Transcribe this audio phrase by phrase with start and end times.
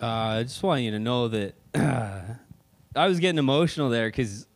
[0.00, 1.54] Uh, I just want you to know that
[2.94, 4.46] I was getting emotional there because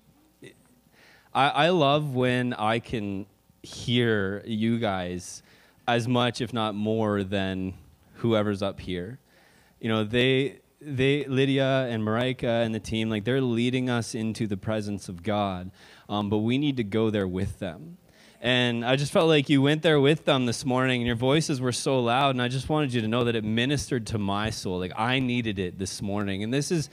[1.35, 3.27] I, I love when I can
[3.61, 5.43] hear you guys
[5.89, 7.75] as much, if not more, than
[8.17, 9.19] whoever's up here.
[9.81, 14.47] You know, they, they, Lydia and Marika and the team, like they're leading us into
[14.47, 15.73] the presence of God,
[16.09, 17.99] um, but we need to go there with them.
[18.45, 21.61] And I just felt like you went there with them this morning, and your voices
[21.61, 22.31] were so loud.
[22.35, 24.81] And I just wanted you to know that it ministered to my soul.
[24.81, 26.43] Like I needed it this morning.
[26.43, 26.91] And this is,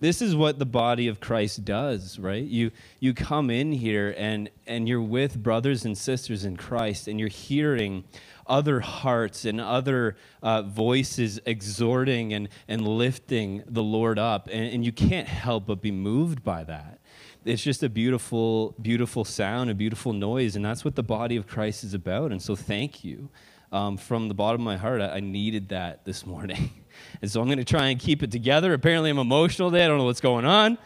[0.00, 2.44] this is what the body of Christ does, right?
[2.44, 2.70] You
[3.00, 7.30] you come in here and and you're with brothers and sisters in Christ, and you're
[7.30, 8.04] hearing
[8.46, 14.84] other hearts and other uh, voices exhorting and and lifting the Lord up, and, and
[14.84, 17.00] you can't help but be moved by that
[17.44, 21.46] it's just a beautiful, beautiful sound, a beautiful noise, and that's what the body of
[21.46, 22.32] Christ is about.
[22.32, 23.30] And so, thank you.
[23.72, 26.70] Um, from the bottom of my heart, I, I needed that this morning.
[27.22, 28.74] and so, I'm going to try and keep it together.
[28.74, 29.84] Apparently, I'm emotional today.
[29.84, 30.76] I don't know what's going on.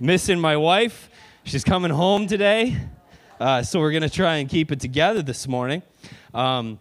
[0.00, 1.10] Missing my wife.
[1.44, 2.76] She's coming home today.
[3.38, 5.82] Uh, so, we're going to try and keep it together this morning.
[6.34, 6.80] Um,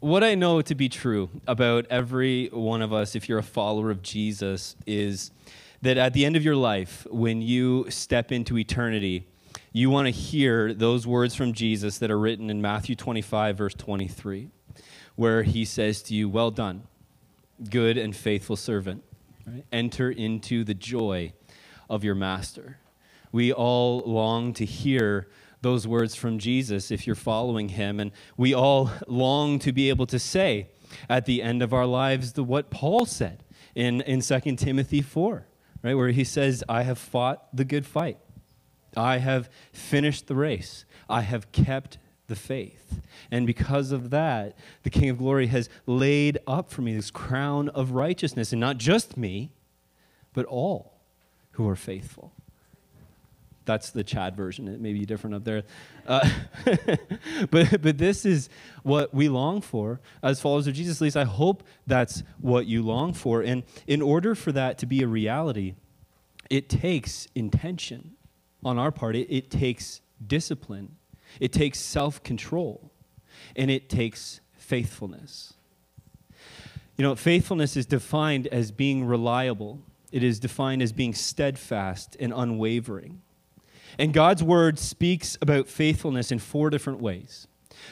[0.00, 3.90] what I know to be true about every one of us, if you're a follower
[3.90, 5.30] of Jesus, is
[5.82, 9.26] that at the end of your life, when you step into eternity,
[9.72, 13.74] you want to hear those words from Jesus that are written in Matthew 25, verse
[13.74, 14.48] 23,
[15.16, 16.82] where he says to you, Well done,
[17.68, 19.04] good and faithful servant.
[19.46, 19.64] Right?
[19.72, 21.32] Enter into the joy
[21.88, 22.78] of your master.
[23.32, 25.28] We all long to hear
[25.62, 30.06] those words from Jesus if you're following him, and we all long to be able
[30.06, 30.68] to say
[31.08, 33.44] at the end of our lives the, what Paul said
[33.74, 35.46] in, in 2 Timothy 4
[35.82, 35.94] right?
[35.94, 38.18] Where he says, I have fought the good fight.
[38.96, 40.84] I have finished the race.
[41.08, 43.00] I have kept the faith.
[43.30, 47.68] And because of that, the King of Glory has laid up for me this crown
[47.70, 49.52] of righteousness, and not just me,
[50.32, 51.00] but all
[51.52, 52.32] who are faithful.
[53.70, 54.66] That's the Chad version.
[54.66, 55.62] It may be different up there.
[56.04, 56.28] Uh,
[57.52, 58.48] but, but this is
[58.82, 61.00] what we long for as followers of Jesus.
[61.00, 63.42] At least I hope that's what you long for.
[63.42, 65.76] And in order for that to be a reality,
[66.50, 68.16] it takes intention
[68.64, 70.96] on our part, it, it takes discipline,
[71.38, 72.90] it takes self control,
[73.54, 75.54] and it takes faithfulness.
[76.96, 79.78] You know, faithfulness is defined as being reliable.
[80.10, 83.22] It is defined as being steadfast and unwavering.
[83.98, 87.46] And God's word speaks about faithfulness in four different ways.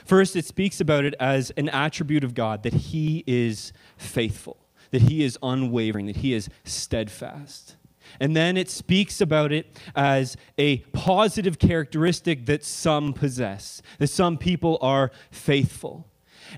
[0.04, 4.58] First, it speaks about it as an attribute of God that He is faithful,
[4.90, 7.76] that He is unwavering, that He is steadfast.
[8.20, 14.38] And then it speaks about it as a positive characteristic that some possess, that some
[14.38, 16.06] people are faithful.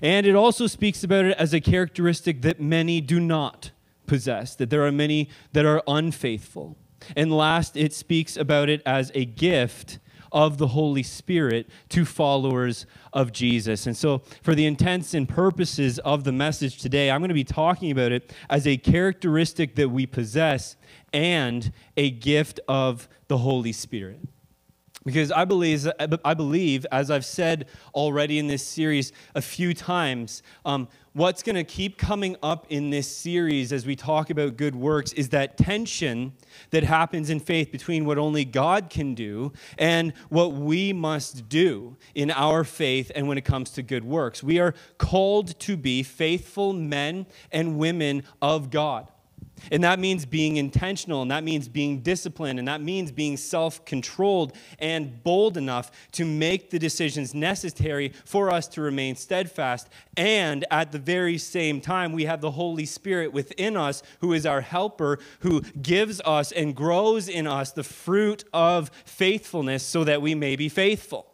[0.01, 3.71] And it also speaks about it as a characteristic that many do not
[4.07, 6.77] possess, that there are many that are unfaithful.
[7.15, 9.99] And last, it speaks about it as a gift
[10.31, 13.85] of the Holy Spirit to followers of Jesus.
[13.85, 17.43] And so, for the intents and purposes of the message today, I'm going to be
[17.43, 20.77] talking about it as a characteristic that we possess
[21.11, 24.19] and a gift of the Holy Spirit.
[25.03, 25.89] Because I believe,
[26.23, 31.55] I believe, as I've said already in this series a few times, um, what's going
[31.55, 35.57] to keep coming up in this series as we talk about good works is that
[35.57, 36.31] tension
[36.69, 41.97] that happens in faith between what only God can do and what we must do
[42.15, 44.41] in our faith and when it comes to good works.
[44.41, 49.09] We are called to be faithful men and women of God.
[49.71, 53.83] And that means being intentional, and that means being disciplined, and that means being self
[53.85, 59.89] controlled and bold enough to make the decisions necessary for us to remain steadfast.
[60.17, 64.45] And at the very same time, we have the Holy Spirit within us, who is
[64.45, 70.21] our helper, who gives us and grows in us the fruit of faithfulness so that
[70.21, 71.30] we may be faithful.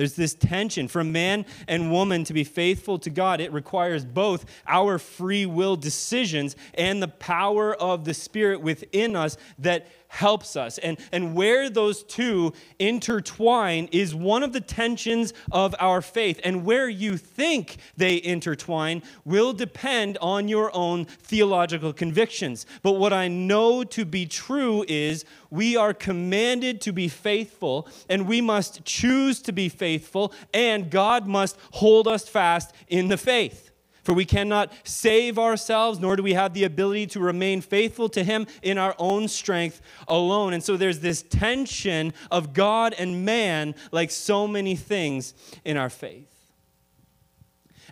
[0.00, 0.88] There's this tension.
[0.88, 5.76] For man and woman to be faithful to God, it requires both our free will
[5.76, 10.76] decisions and the power of the Spirit within us that helps us.
[10.78, 16.40] And, and where those two intertwine is one of the tensions of our faith.
[16.42, 22.66] And where you think they intertwine will depend on your own theological convictions.
[22.82, 28.26] But what I know to be true is we are commanded to be faithful, and
[28.26, 33.69] we must choose to be faithful, and God must hold us fast in the faith.
[34.02, 38.24] For we cannot save ourselves, nor do we have the ability to remain faithful to
[38.24, 40.54] Him in our own strength alone.
[40.54, 45.90] And so there's this tension of God and man, like so many things in our
[45.90, 46.28] faith.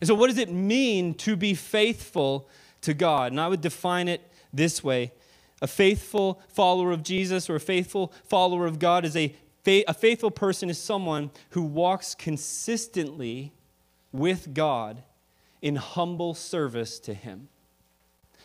[0.00, 2.48] And so, what does it mean to be faithful
[2.82, 3.32] to God?
[3.32, 4.22] And I would define it
[4.52, 5.12] this way
[5.60, 9.34] a faithful follower of Jesus or a faithful follower of God is a,
[9.66, 13.52] a faithful person is someone who walks consistently
[14.12, 15.02] with God
[15.62, 17.48] in humble service to Him.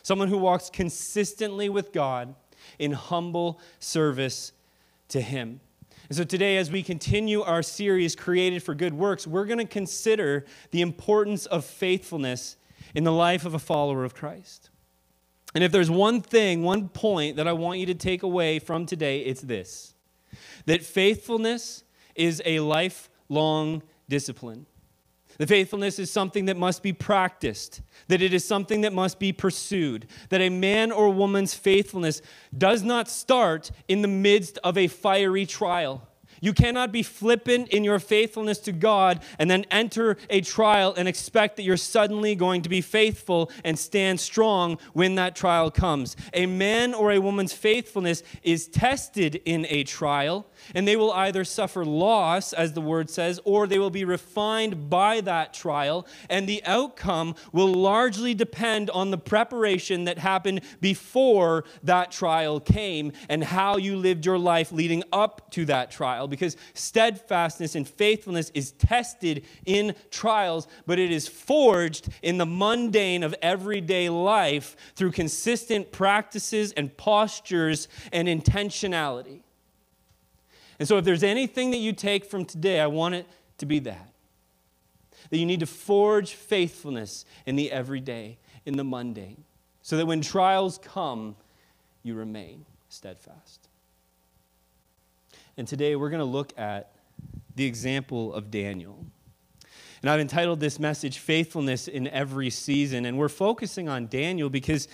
[0.02, 2.34] Someone who walks consistently with God
[2.78, 4.52] in humble service
[5.08, 5.60] to Him.
[6.08, 9.64] And so today, as we continue our series, Created for Good Works, we're going to
[9.64, 12.56] consider the importance of faithfulness
[12.94, 14.70] in the life of a follower of Christ.
[15.54, 18.86] And if there's one thing, one point that I want you to take away from
[18.86, 19.94] today, it's this
[20.66, 21.84] that faithfulness
[22.14, 24.66] is a lifelong discipline.
[25.38, 29.32] The faithfulness is something that must be practiced, that it is something that must be
[29.32, 32.22] pursued, that a man or woman's faithfulness
[32.56, 36.08] does not start in the midst of a fiery trial.
[36.40, 41.08] You cannot be flippant in your faithfulness to God and then enter a trial and
[41.08, 46.16] expect that you're suddenly going to be faithful and stand strong when that trial comes.
[46.32, 51.44] A man or a woman's faithfulness is tested in a trial, and they will either
[51.44, 56.48] suffer loss, as the word says, or they will be refined by that trial, and
[56.48, 63.44] the outcome will largely depend on the preparation that happened before that trial came and
[63.44, 68.72] how you lived your life leading up to that trial because steadfastness and faithfulness is
[68.72, 75.92] tested in trials, but it is forged in the mundane of everyday life through consistent
[75.92, 79.40] practices and postures and intentionality.
[80.78, 83.26] And so, if there's anything that you take from today, I want it
[83.58, 84.12] to be that.
[85.30, 89.44] That you need to forge faithfulness in the everyday, in the mundane,
[89.82, 91.36] so that when trials come,
[92.02, 93.63] you remain steadfast.
[95.56, 96.92] And today we're going to look at
[97.54, 99.06] the example of Daniel.
[100.02, 103.06] And I've entitled this message Faithfulness in Every Season.
[103.06, 104.88] And we're focusing on Daniel because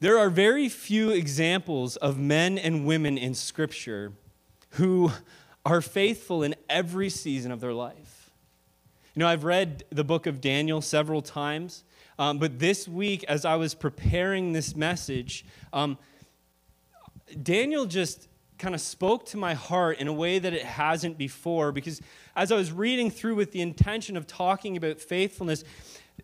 [0.00, 4.12] there are very few examples of men and women in Scripture
[4.72, 5.10] who
[5.64, 8.30] are faithful in every season of their life.
[9.14, 11.82] You know, I've read the book of Daniel several times,
[12.18, 15.98] um, but this week, as I was preparing this message, um,
[17.42, 21.72] Daniel just kind of spoke to my heart in a way that it hasn't before
[21.72, 22.00] because
[22.34, 25.64] as I was reading through with the intention of talking about faithfulness,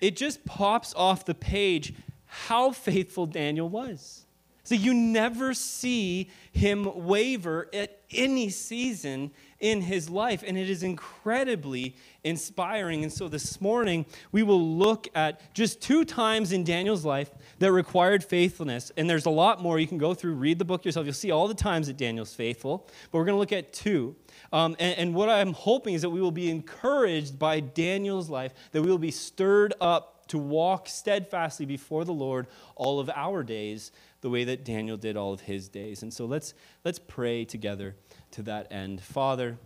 [0.01, 1.95] it just pops off the page
[2.27, 4.24] how faithful Daniel was.
[4.65, 9.31] So you never see him waver at any season
[9.61, 13.03] in his life, and it is incredibly inspiring.
[13.03, 17.73] And so this morning, we will look at just two times in Daniel's life that
[17.73, 18.91] required faithfulness.
[18.97, 19.79] And there's a lot more.
[19.79, 21.05] You can go through, read the book yourself.
[21.05, 24.17] You'll see all the times that Daniel's faithful, but we're going to look at two.
[24.51, 28.55] Um, and, and what I'm hoping is that we will be encouraged by Daniel's life,
[28.73, 32.47] that we will be stirred up to walk steadfastly before the Lord
[32.77, 33.93] all of our days,
[34.25, 36.03] the way that Daniel did all of his days.
[36.03, 37.95] And so let's, let's pray together
[38.31, 39.03] to that end.
[39.03, 39.59] Father,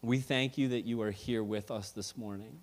[0.00, 2.60] we thank you that you are here with us this morning.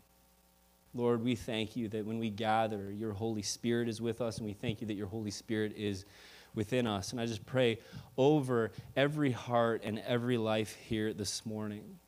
[0.93, 4.45] Lord, we thank you that when we gather, your Holy Spirit is with us, and
[4.45, 6.05] we thank you that your Holy Spirit is
[6.55, 7.11] within us.
[7.11, 7.79] And I just pray
[8.17, 11.99] over every heart and every life here this morning.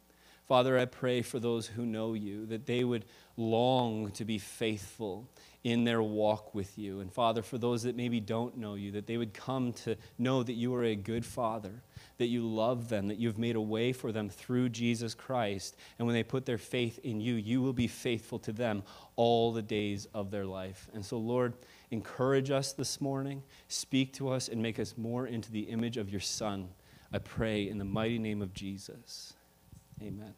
[0.47, 3.03] Father, I pray for those who know you that they would
[3.35, 5.27] long to be faithful
[5.63, 6.99] in their walk with you.
[7.01, 10.43] And Father, for those that maybe don't know you, that they would come to know
[10.43, 11.81] that you are a good Father
[12.19, 15.77] that you love them, that you've made a way for them through Jesus Christ.
[15.97, 18.83] And when they put their faith in you, you will be faithful to them
[19.15, 20.89] all the days of their life.
[20.93, 21.53] And so, Lord,
[21.91, 26.09] encourage us this morning, speak to us, and make us more into the image of
[26.09, 26.67] your Son.
[27.11, 29.33] I pray in the mighty name of Jesus.
[30.01, 30.33] Amen.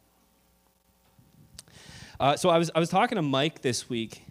[2.20, 4.22] Uh, so I was, I was talking to Mike this week.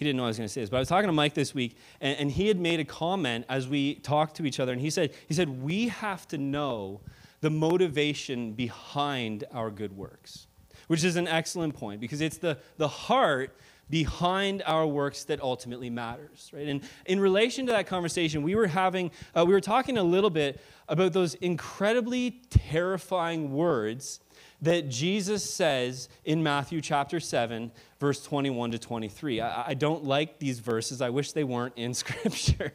[0.00, 0.62] He didn't know I was going to say.
[0.62, 2.86] This, but I was talking to Mike this week, and, and he had made a
[2.86, 6.38] comment as we talked to each other, and he said, he said, we have to
[6.38, 7.02] know
[7.42, 10.46] the motivation behind our good works,
[10.86, 13.54] which is an excellent point because it's the, the heart
[13.90, 18.68] behind our works that ultimately matters right and in relation to that conversation we were
[18.68, 24.20] having uh, we were talking a little bit about those incredibly terrifying words
[24.62, 29.40] that Jesus says in Matthew chapter 7, verse 21 to 23.
[29.40, 31.00] I, I don't like these verses.
[31.00, 32.74] I wish they weren't in Scripture.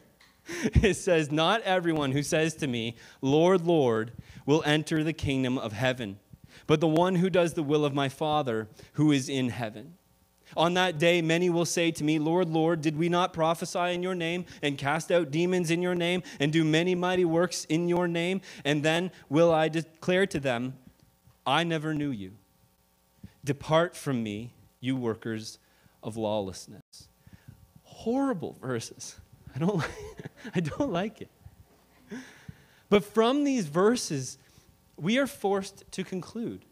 [0.62, 4.12] it says, Not everyone who says to me, Lord, Lord,
[4.44, 6.18] will enter the kingdom of heaven,
[6.66, 9.94] but the one who does the will of my Father who is in heaven.
[10.56, 14.02] On that day, many will say to me, Lord, Lord, did we not prophesy in
[14.02, 17.88] your name and cast out demons in your name and do many mighty works in
[17.88, 18.40] your name?
[18.64, 20.74] And then will I declare to them,
[21.46, 22.32] I never knew you.
[23.44, 25.58] Depart from me, you workers
[26.02, 27.08] of lawlessness.
[27.82, 29.16] Horrible verses.
[29.54, 29.82] I don't,
[30.54, 31.30] I don't like it.
[32.88, 34.38] But from these verses,
[34.96, 36.64] we are forced to conclude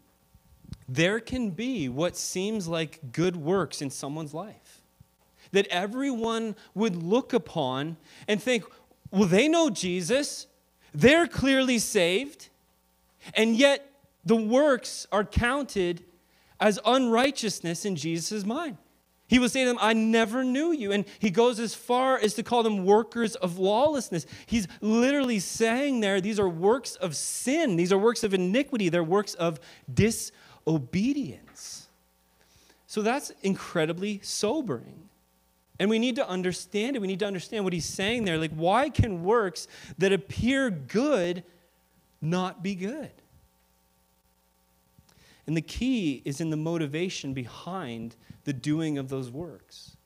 [0.87, 4.81] there can be what seems like good works in someone's life
[5.51, 8.63] that everyone would look upon and think,
[9.11, 10.47] well, they know Jesus,
[10.93, 12.49] they're clearly saved,
[13.33, 13.89] and yet
[14.23, 16.03] the works are counted
[16.59, 18.77] as unrighteousness in Jesus' mind.
[19.27, 20.91] He will say to them, I never knew you.
[20.91, 24.27] And he goes as far as to call them workers of lawlessness.
[24.45, 29.03] He's literally saying there, these are works of sin, these are works of iniquity, they're
[29.03, 29.59] works of
[29.91, 30.31] disobedience.
[32.87, 35.09] So that's incredibly sobering.
[35.79, 36.99] And we need to understand it.
[36.99, 38.37] We need to understand what he's saying there.
[38.37, 39.67] Like, why can works
[39.97, 41.43] that appear good
[42.21, 43.11] not be good?
[45.47, 49.97] And the key is in the motivation behind the doing of those works.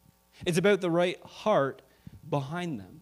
[0.46, 1.82] It's about the right heart
[2.30, 2.99] behind them.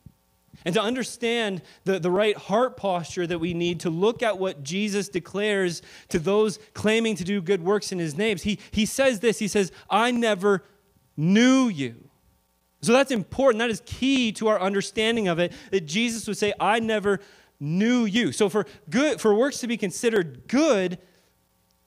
[0.67, 4.63] And to understand the, the right heart posture that we need to look at what
[4.63, 9.21] Jesus declares to those claiming to do good works in his name, he, he says
[9.21, 10.65] this He says, I never
[11.15, 12.09] knew you.
[12.81, 13.59] So that's important.
[13.59, 17.21] That is key to our understanding of it, that Jesus would say, I never
[17.61, 18.33] knew you.
[18.33, 20.97] So for good, for works to be considered good,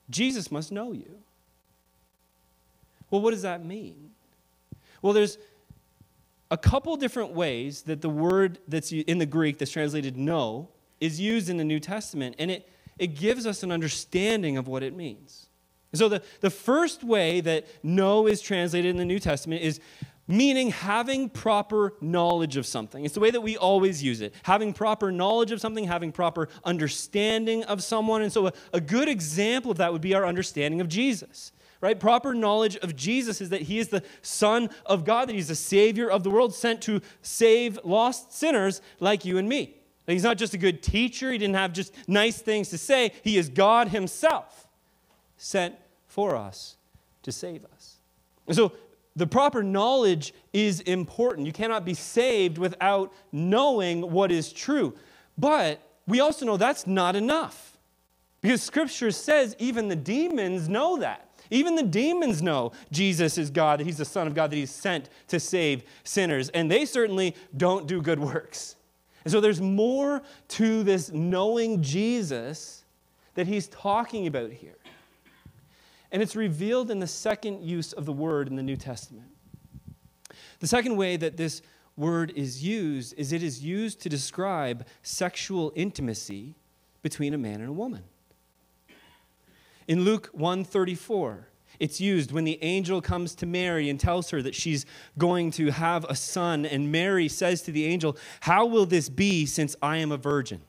[0.09, 1.19] Jesus must know you.
[3.11, 4.09] Well, what does that mean?
[5.03, 5.37] Well, there's
[6.51, 11.19] a couple different ways that the word that's in the Greek that's translated know is
[11.19, 14.93] used in the New Testament, and it, it gives us an understanding of what it
[14.93, 15.47] means.
[15.93, 19.79] So, the, the first way that know is translated in the New Testament is
[20.27, 23.03] meaning having proper knowledge of something.
[23.03, 24.33] It's the way that we always use it.
[24.43, 28.21] Having proper knowledge of something, having proper understanding of someone.
[28.21, 31.99] And so, a, a good example of that would be our understanding of Jesus right?
[31.99, 35.55] Proper knowledge of Jesus is that he is the Son of God, that he's the
[35.55, 39.75] Savior of the world, sent to save lost sinners like you and me.
[40.05, 43.11] he's not just a good teacher, he didn't have just nice things to say.
[43.23, 44.67] He is God himself,
[45.37, 46.77] sent for us
[47.23, 47.97] to save us.
[48.47, 48.73] And so,
[49.15, 51.45] the proper knowledge is important.
[51.45, 54.95] You cannot be saved without knowing what is true.
[55.37, 57.77] But we also know that's not enough.
[58.41, 61.29] Because scripture says even the demons know that.
[61.51, 64.71] Even the demons know Jesus is God, that he's the Son of God, that he's
[64.71, 66.49] sent to save sinners.
[66.49, 68.77] And they certainly don't do good works.
[69.23, 72.85] And so there's more to this knowing Jesus
[73.35, 74.77] that he's talking about here.
[76.11, 79.27] And it's revealed in the second use of the word in the New Testament.
[80.59, 81.61] The second way that this
[81.97, 86.55] word is used is it is used to describe sexual intimacy
[87.01, 88.03] between a man and a woman.
[89.91, 94.55] In Luke 134, it's used when the angel comes to Mary and tells her that
[94.55, 94.85] she's
[95.17, 99.45] going to have a son and Mary says to the angel, "How will this be
[99.45, 100.61] since I am a virgin?"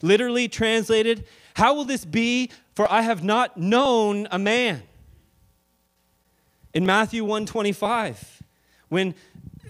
[0.00, 2.52] Literally translated, how will this be?
[2.72, 4.84] For I have not known a man.
[6.72, 8.44] In Matthew 125,
[8.90, 9.16] when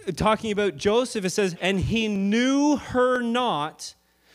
[0.06, 3.95] uh, talking about Joseph, it says, And he knew her not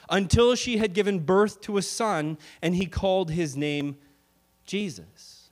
[0.09, 3.97] until she had given birth to a son, and he called his name
[4.71, 5.49] Jesus.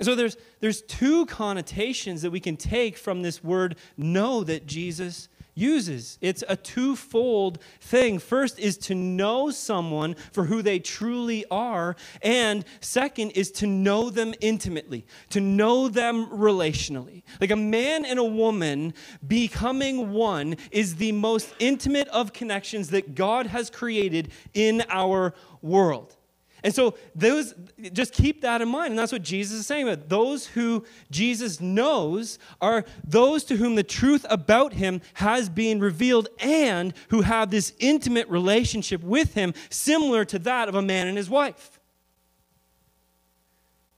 [0.00, 5.28] So there's, there's two connotations that we can take from this word know that Jesus
[5.54, 6.16] uses.
[6.22, 8.18] It's a twofold thing.
[8.18, 14.08] First is to know someone for who they truly are, and second is to know
[14.08, 17.24] them intimately, to know them relationally.
[17.42, 18.94] Like a man and a woman
[19.28, 26.16] becoming one is the most intimate of connections that God has created in our world.
[26.64, 27.54] And so those
[27.92, 28.90] just keep that in mind.
[28.90, 33.82] And that's what Jesus is saying those who Jesus knows are those to whom the
[33.82, 40.24] truth about him has been revealed and who have this intimate relationship with him similar
[40.26, 41.80] to that of a man and his wife.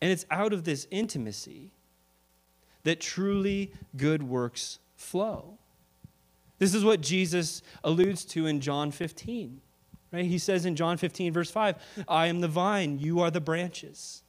[0.00, 1.71] And it's out of this intimacy
[2.85, 5.59] that truly good works flow.
[6.59, 9.61] This is what Jesus alludes to in John 15.
[10.14, 10.26] Right?
[10.26, 14.23] He says in John 15, verse 5, I am the vine, you are the branches.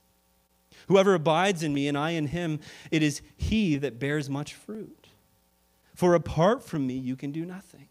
[0.87, 5.09] Whoever abides in me and I in him, it is he that bears much fruit.
[5.93, 7.87] For apart from me, you can do nothing.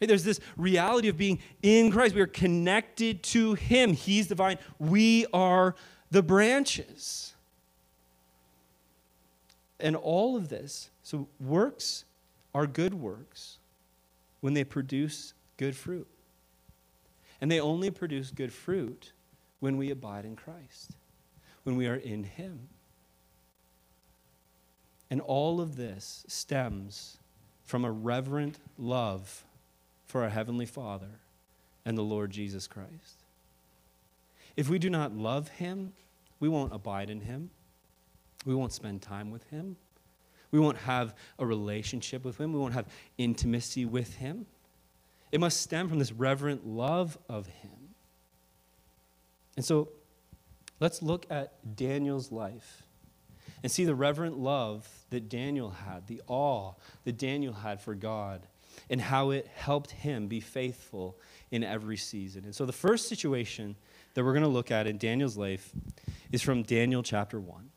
[0.00, 0.08] Right?
[0.08, 2.16] There's this reality of being in Christ.
[2.16, 3.92] We are connected to him.
[3.92, 5.76] He's the vine, we are
[6.10, 7.32] the branches.
[9.78, 12.04] And all of this, so works
[12.52, 13.58] are good works
[14.40, 16.08] when they produce good fruit.
[17.40, 19.12] And they only produce good fruit
[19.60, 20.92] when we abide in Christ,
[21.64, 22.68] when we are in Him.
[25.10, 27.18] And all of this stems
[27.64, 29.44] from a reverent love
[30.06, 31.20] for our Heavenly Father
[31.84, 33.24] and the Lord Jesus Christ.
[34.56, 35.92] If we do not love Him,
[36.40, 37.50] we won't abide in Him.
[38.44, 39.76] We won't spend time with Him.
[40.50, 42.52] We won't have a relationship with Him.
[42.52, 42.86] We won't have
[43.18, 44.46] intimacy with Him.
[45.30, 47.94] It must stem from this reverent love of Him.
[49.56, 49.88] And so
[50.80, 52.84] let's look at Daniel's life
[53.62, 58.46] and see the reverent love that Daniel had, the awe that Daniel had for God,
[58.88, 61.18] and how it helped him be faithful
[61.50, 62.44] in every season.
[62.44, 63.74] And so the first situation
[64.14, 65.72] that we're going to look at in Daniel's life
[66.30, 67.70] is from Daniel chapter 1.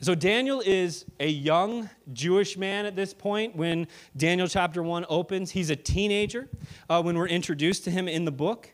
[0.00, 3.86] So Daniel is a young Jewish man at this point when
[4.16, 5.50] Daniel chapter 1 opens.
[5.50, 6.48] He's a teenager
[6.88, 8.70] uh, when we're introduced to him in the book.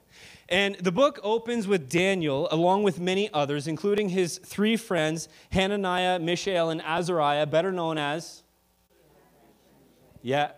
[0.49, 6.19] And the book opens with Daniel, along with many others, including his three friends, Hananiah,
[6.19, 8.43] Mishael, and Azariah, better known as.
[10.23, 10.53] Yeah.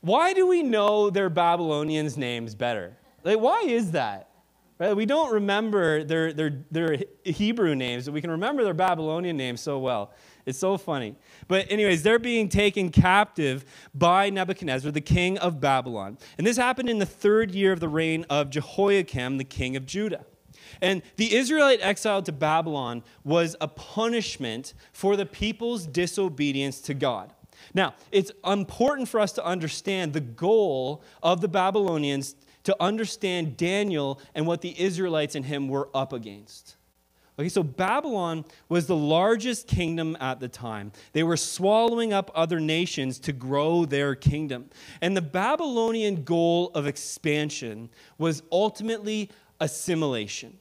[0.00, 2.96] Why do we know their Babylonians' names better?
[3.24, 4.27] Like, why is that?
[4.78, 4.94] Right?
[4.94, 9.60] We don't remember their, their, their Hebrew names, but we can remember their Babylonian names
[9.60, 10.12] so well.
[10.46, 11.16] It's so funny.
[11.48, 16.16] But, anyways, they're being taken captive by Nebuchadnezzar, the king of Babylon.
[16.38, 19.84] And this happened in the third year of the reign of Jehoiakim, the king of
[19.84, 20.24] Judah.
[20.80, 27.32] And the Israelite exile to Babylon was a punishment for the people's disobedience to God.
[27.74, 32.36] Now, it's important for us to understand the goal of the Babylonians
[32.68, 36.76] to understand Daniel and what the Israelites and him were up against.
[37.38, 40.92] Okay, so Babylon was the largest kingdom at the time.
[41.14, 44.68] They were swallowing up other nations to grow their kingdom.
[45.00, 50.58] And the Babylonian goal of expansion was ultimately assimilation.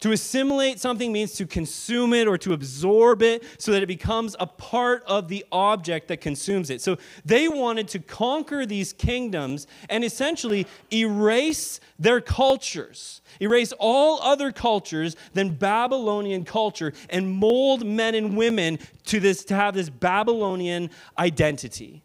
[0.00, 4.34] To assimilate something means to consume it or to absorb it so that it becomes
[4.40, 6.80] a part of the object that consumes it.
[6.80, 14.52] So they wanted to conquer these kingdoms and essentially erase their cultures, erase all other
[14.52, 20.88] cultures than Babylonian culture and mold men and women to this to have this Babylonian
[21.18, 22.02] identity.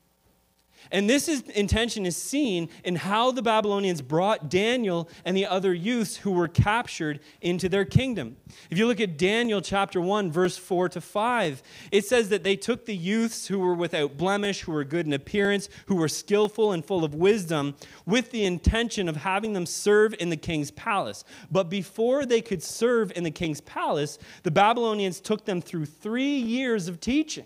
[0.91, 5.73] And this is, intention is seen in how the Babylonians brought Daniel and the other
[5.73, 8.37] youths who were captured into their kingdom.
[8.69, 12.55] If you look at Daniel chapter 1, verse 4 to 5, it says that they
[12.55, 16.71] took the youths who were without blemish, who were good in appearance, who were skillful
[16.71, 21.23] and full of wisdom, with the intention of having them serve in the king's palace.
[21.51, 26.37] But before they could serve in the king's palace, the Babylonians took them through three
[26.37, 27.45] years of teaching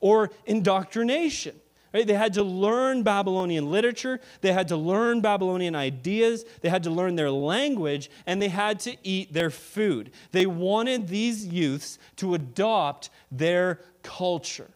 [0.00, 1.54] or indoctrination.
[1.92, 2.06] Right?
[2.06, 6.90] They had to learn Babylonian literature, they had to learn Babylonian ideas, they had to
[6.90, 10.12] learn their language, and they had to eat their food.
[10.30, 14.70] They wanted these youths to adopt their culture.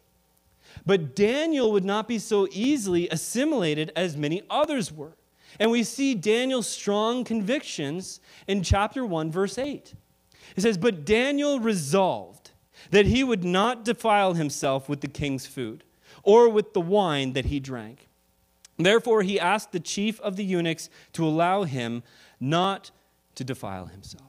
[0.85, 5.12] But Daniel would not be so easily assimilated as many others were.
[5.61, 9.94] And we see Daniel's strong convictions in chapter 1, verse 8.
[10.57, 12.50] It says, But Daniel resolved
[12.90, 15.85] that he would not defile himself with the king's food
[16.24, 18.08] or with the wine that he drank.
[18.76, 22.02] Therefore, he asked the chief of the eunuchs to allow him
[22.40, 22.90] not
[23.37, 24.22] to defile himself.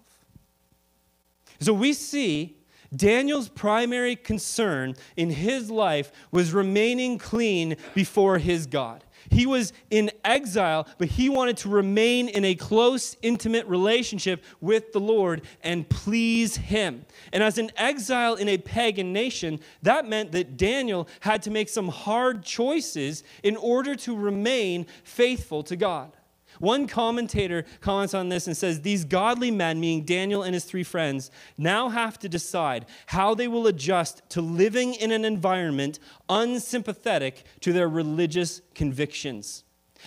[1.59, 2.57] So we see
[2.95, 9.03] Daniel's primary concern in his life was remaining clean before his God.
[9.29, 14.93] He was in exile, but he wanted to remain in a close, intimate relationship with
[14.93, 17.05] the Lord and please him.
[17.33, 21.69] And as an exile in a pagan nation, that meant that Daniel had to make
[21.69, 26.11] some hard choices in order to remain faithful to God.
[26.59, 30.83] One commentator comments on this and says these godly men, meaning Daniel and his three
[30.83, 37.43] friends, now have to decide how they will adjust to living in an environment unsympathetic
[37.61, 39.63] to their religious convictions.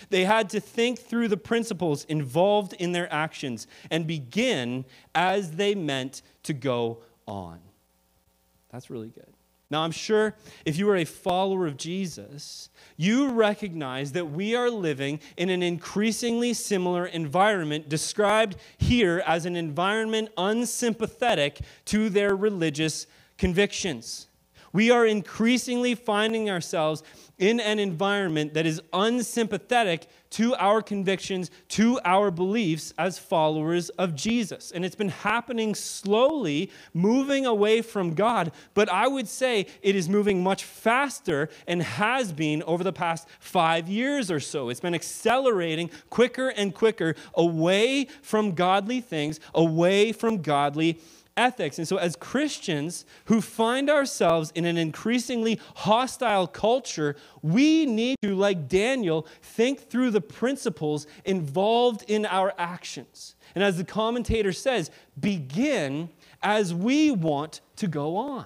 [0.09, 5.75] They had to think through the principles involved in their actions and begin as they
[5.75, 7.59] meant to go on.
[8.71, 9.33] That's really good.
[9.71, 14.69] Now, I'm sure if you are a follower of Jesus, you recognize that we are
[14.69, 23.05] living in an increasingly similar environment, described here as an environment unsympathetic to their religious
[23.37, 24.28] convictions.
[24.73, 27.03] We are increasingly finding ourselves
[27.37, 34.13] in an environment that is unsympathetic to our convictions, to our beliefs as followers of
[34.13, 34.71] Jesus.
[34.71, 38.51] And it's been happening slowly, moving away from God.
[38.73, 43.27] But I would say it is moving much faster and has been over the past
[43.39, 44.69] five years or so.
[44.69, 50.99] It's been accelerating quicker and quicker away from godly things, away from godly
[51.39, 51.77] ethics.
[51.77, 58.35] And so, as Christians who find ourselves in an increasingly hostile culture, we need to,
[58.35, 63.35] like Daniel, think through the principles involved in our actions.
[63.55, 66.09] And as the commentator says, begin
[66.43, 68.45] as we want to go on.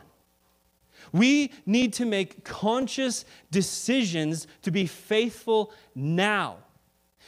[1.12, 6.58] We need to make conscious decisions to be faithful now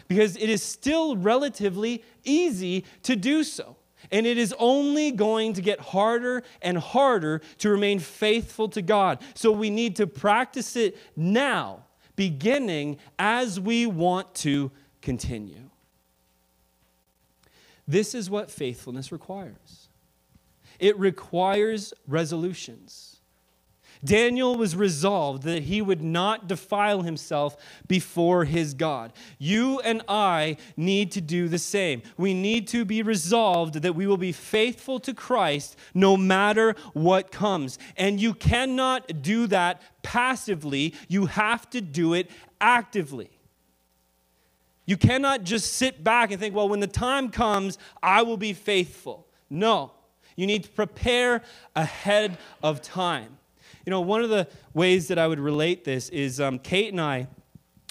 [0.08, 3.76] because it is still relatively easy to do so.
[4.12, 9.22] And it is only going to get harder and harder to remain faithful to God.
[9.34, 15.70] So we need to practice it now, beginning as we want to continue.
[17.88, 19.86] This is what faithfulness requires
[20.80, 23.15] it requires resolutions.
[24.06, 29.12] Daniel was resolved that he would not defile himself before his God.
[29.40, 32.02] You and I need to do the same.
[32.18, 37.32] We need to be resolved that we will be faithful to Christ no matter what
[37.32, 37.80] comes.
[37.98, 42.30] And you cannot do that passively, you have to do it
[42.62, 43.32] actively.
[44.86, 48.54] You cannot just sit back and think, well, when the time comes, I will be
[48.54, 49.28] faithful.
[49.50, 49.92] No,
[50.36, 51.42] you need to prepare
[51.76, 53.38] ahead of time.
[53.86, 57.00] You know, one of the ways that I would relate this is um, Kate and
[57.00, 57.28] I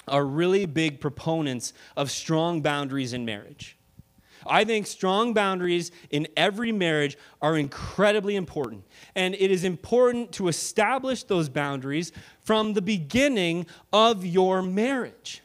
[0.07, 3.77] are really big proponents of strong boundaries in marriage.
[4.45, 8.83] I think strong boundaries in every marriage are incredibly important.
[9.15, 15.41] And it is important to establish those boundaries from the beginning of your marriage.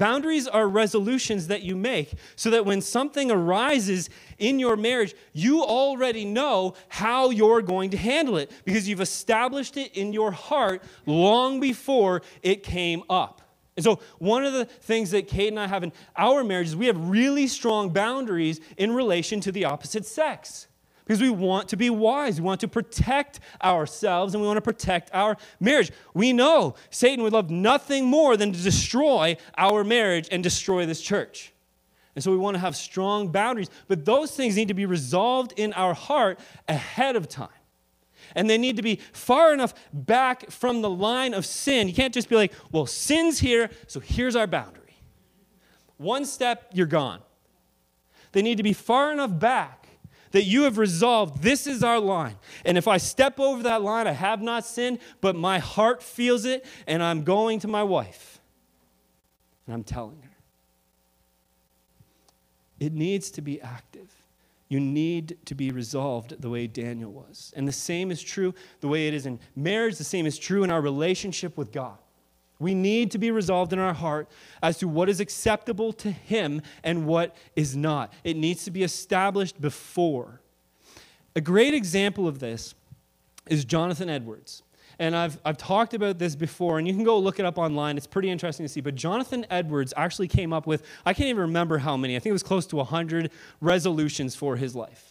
[0.00, 4.08] Boundaries are resolutions that you make so that when something arises
[4.38, 9.76] in your marriage, you already know how you're going to handle it because you've established
[9.76, 13.42] it in your heart long before it came up.
[13.76, 16.76] And so, one of the things that Kate and I have in our marriage is
[16.76, 20.66] we have really strong boundaries in relation to the opposite sex
[21.10, 22.40] because we want to be wise.
[22.40, 25.90] We want to protect ourselves and we want to protect our marriage.
[26.14, 31.00] We know Satan would love nothing more than to destroy our marriage and destroy this
[31.00, 31.52] church.
[32.14, 35.52] And so we want to have strong boundaries, but those things need to be resolved
[35.56, 37.48] in our heart ahead of time.
[38.36, 41.88] And they need to be far enough back from the line of sin.
[41.88, 44.94] You can't just be like, well, sin's here, so here's our boundary.
[45.96, 47.20] One step, you're gone.
[48.30, 49.79] They need to be far enough back
[50.32, 52.36] that you have resolved this is our line.
[52.64, 56.44] And if I step over that line, I have not sinned, but my heart feels
[56.44, 58.40] it, and I'm going to my wife.
[59.66, 60.30] And I'm telling her.
[62.78, 64.10] It needs to be active.
[64.68, 67.52] You need to be resolved the way Daniel was.
[67.56, 70.62] And the same is true the way it is in marriage, the same is true
[70.64, 71.98] in our relationship with God.
[72.60, 74.28] We need to be resolved in our heart
[74.62, 78.12] as to what is acceptable to Him and what is not.
[78.22, 80.40] It needs to be established before.
[81.34, 82.74] A great example of this
[83.48, 84.62] is Jonathan Edwards.
[84.98, 87.96] And I've, I've talked about this before, and you can go look it up online.
[87.96, 88.82] It's pretty interesting to see.
[88.82, 92.30] But Jonathan Edwards actually came up with, I can't even remember how many, I think
[92.30, 93.30] it was close to 100
[93.62, 95.09] resolutions for his life.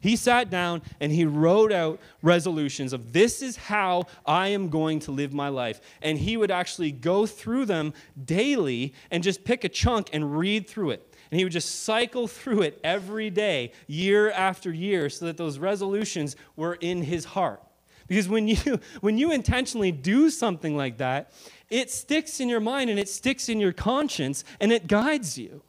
[0.00, 4.98] He sat down and he wrote out resolutions of this is how I am going
[5.00, 5.80] to live my life.
[6.02, 7.94] And he would actually go through them
[8.24, 11.14] daily and just pick a chunk and read through it.
[11.30, 15.58] And he would just cycle through it every day, year after year, so that those
[15.58, 17.62] resolutions were in his heart.
[18.08, 21.32] Because when you, when you intentionally do something like that,
[21.70, 25.62] it sticks in your mind and it sticks in your conscience and it guides you.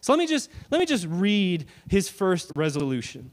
[0.00, 3.30] So let me just, let me just read his first resolution.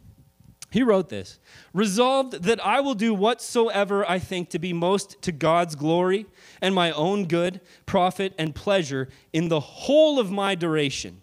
[0.70, 1.40] He wrote this
[1.74, 6.26] Resolved that I will do whatsoever I think to be most to God's glory
[6.62, 11.22] and my own good, profit, and pleasure in the whole of my duration.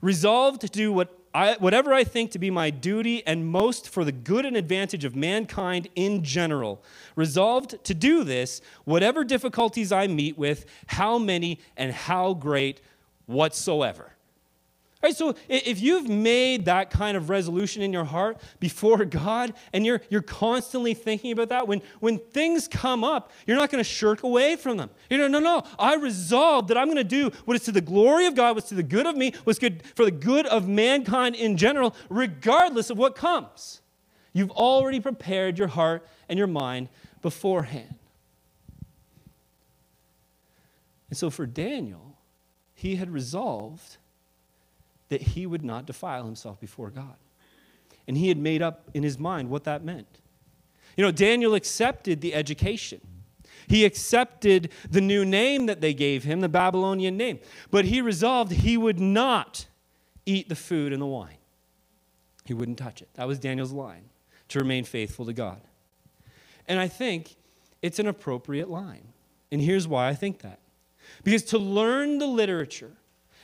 [0.00, 4.04] Resolved to do what I, whatever I think to be my duty and most for
[4.04, 6.82] the good and advantage of mankind in general.
[7.14, 12.80] Resolved to do this, whatever difficulties I meet with, how many and how great
[13.26, 14.14] whatsoever.
[15.02, 19.86] Right, so if you've made that kind of resolution in your heart before God and
[19.86, 23.88] you're, you're constantly thinking about that, when, when things come up, you're not going to
[23.88, 24.90] shirk away from them.
[25.08, 27.80] You know, no, no, I resolved that I'm going to do what is to the
[27.80, 30.68] glory of God, what's to the good of me, what's good for the good of
[30.68, 33.80] mankind in general, regardless of what comes.
[34.34, 36.90] You've already prepared your heart and your mind
[37.22, 37.94] beforehand.
[41.08, 42.18] And so for Daniel,
[42.74, 43.96] he had resolved
[45.10, 47.16] that he would not defile himself before God.
[48.08, 50.20] And he had made up in his mind what that meant.
[50.96, 53.00] You know, Daniel accepted the education.
[53.68, 57.38] He accepted the new name that they gave him, the Babylonian name.
[57.70, 59.66] But he resolved he would not
[60.26, 61.36] eat the food and the wine.
[62.44, 63.08] He wouldn't touch it.
[63.14, 64.10] That was Daniel's line.
[64.48, 65.60] to remain faithful to God.
[66.66, 67.36] And I think
[67.82, 69.12] it's an appropriate line.
[69.50, 70.58] And here's why I think that.
[71.24, 72.96] Because to learn the literature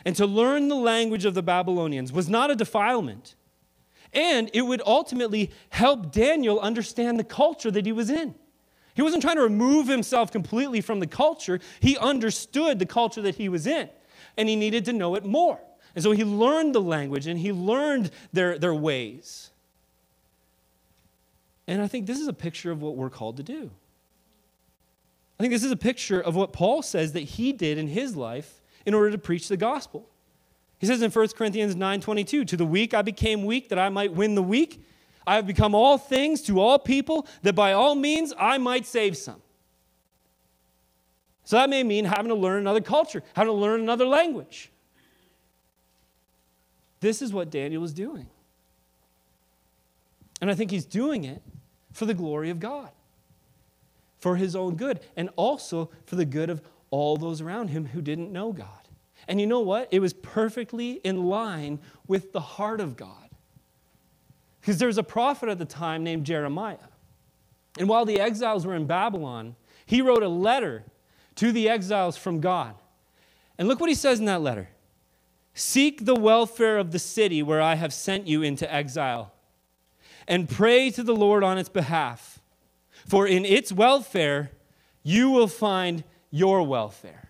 [0.06, 3.34] and to learn the language of the Babylonians was not a defilement.
[4.12, 8.36] And it would ultimately help Daniel understand the culture that he was in.
[8.94, 13.34] He wasn't trying to remove himself completely from the culture, he understood the culture that
[13.34, 13.90] he was in,
[14.36, 15.58] and he needed to know it more.
[15.96, 19.50] And so he learned the language and he learned their, their ways.
[21.66, 23.72] And I think this is a picture of what we're called to do.
[25.40, 28.14] I think this is a picture of what Paul says that he did in his
[28.14, 30.08] life in order to preach the gospel.
[30.78, 34.14] He says in 1 Corinthians 9:22, "To the weak I became weak that I might
[34.14, 34.82] win the weak.
[35.26, 39.16] I have become all things to all people that by all means I might save
[39.16, 39.42] some."
[41.44, 44.70] So that may mean having to learn another culture, having to learn another language.
[47.00, 48.28] This is what Daniel is doing.
[50.40, 51.42] And I think he's doing it
[51.92, 52.90] for the glory of God,
[54.18, 58.00] for his own good, and also for the good of all those around him who
[58.00, 58.68] didn't know God.
[59.28, 59.88] And you know what?
[59.90, 63.30] It was perfectly in line with the heart of God.
[64.60, 66.76] Because there was a prophet at the time named Jeremiah.
[67.78, 70.84] And while the exiles were in Babylon, he wrote a letter
[71.36, 72.74] to the exiles from God.
[73.58, 74.68] And look what he says in that letter
[75.54, 79.32] Seek the welfare of the city where I have sent you into exile,
[80.28, 82.40] and pray to the Lord on its behalf.
[83.06, 84.50] For in its welfare,
[85.02, 87.28] you will find your welfare.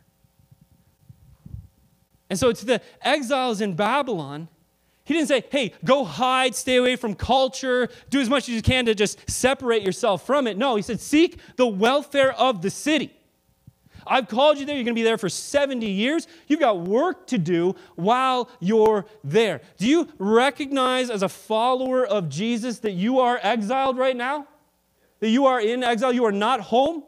[2.28, 4.48] And so, to the exiles in Babylon,
[5.04, 8.62] he didn't say, hey, go hide, stay away from culture, do as much as you
[8.62, 10.58] can to just separate yourself from it.
[10.58, 13.12] No, he said, seek the welfare of the city.
[14.04, 14.74] I've called you there.
[14.74, 16.26] You're going to be there for 70 years.
[16.46, 19.60] You've got work to do while you're there.
[19.78, 24.46] Do you recognize as a follower of Jesus that you are exiled right now?
[25.20, 26.12] That you are in exile?
[26.12, 27.04] You are not home?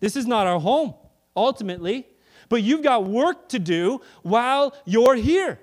[0.00, 0.94] This is not our home,
[1.36, 2.06] ultimately.
[2.48, 5.60] But you've got work to do while you're here.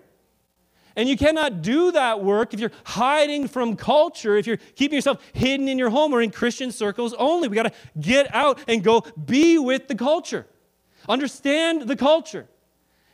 [0.95, 5.19] And you cannot do that work if you're hiding from culture, if you're keeping yourself
[5.33, 7.47] hidden in your home or in Christian circles only.
[7.47, 10.45] We got to get out and go be with the culture.
[11.09, 12.47] Understand the culture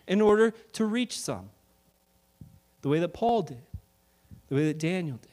[0.07, 1.49] in order to reach some.
[2.81, 3.61] The way that Paul did,
[4.49, 5.29] the way that Daniel did.